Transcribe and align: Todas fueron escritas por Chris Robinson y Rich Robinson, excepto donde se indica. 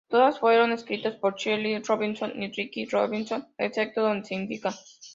Todas 0.09 0.39
fueron 0.39 0.71
escritas 0.71 1.13
por 1.17 1.35
Chris 1.35 1.85
Robinson 1.87 2.31
y 2.41 2.51
Rich 2.51 2.91
Robinson, 2.91 3.53
excepto 3.59 4.01
donde 4.01 4.25
se 4.25 4.33
indica. 4.33 4.73